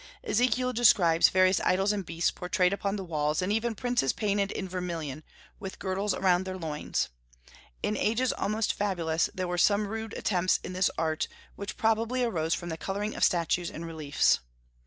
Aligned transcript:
Ezekiel 0.23 0.73
describes 0.73 1.29
various 1.29 1.59
idols 1.61 1.91
and 1.91 2.03
beasts 2.07 2.31
portrayed 2.31 2.73
upon 2.73 2.95
the 2.95 3.03
walls, 3.03 3.39
and 3.39 3.53
even 3.53 3.75
princes 3.75 4.13
painted 4.13 4.49
in 4.51 4.67
vermilion, 4.67 5.23
with 5.59 5.77
girdles 5.77 6.15
around 6.15 6.43
their 6.43 6.57
loins. 6.57 7.09
In 7.83 7.95
ages 7.95 8.33
almost 8.33 8.73
fabulous 8.73 9.29
there 9.31 9.47
were 9.47 9.59
some 9.59 9.87
rude 9.87 10.15
attempts 10.17 10.59
in 10.63 10.73
this 10.73 10.89
art, 10.97 11.27
which 11.55 11.77
probably 11.77 12.23
arose 12.23 12.55
from 12.55 12.69
the 12.69 12.77
coloring 12.77 13.15
of 13.15 13.23
statues 13.23 13.69
and 13.69 13.85
reliefs. 13.85 14.39